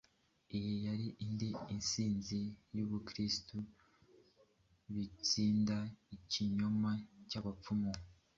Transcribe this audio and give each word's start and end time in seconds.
Iyi 0.57 0.73
yari 0.85 1.07
indi 1.25 1.47
nsinzi 1.77 2.39
y’Ubukristo 2.75 3.55
butsinda 4.93 5.77
ikinyoma 6.17 6.91
n’ubupfumu. 7.31 7.91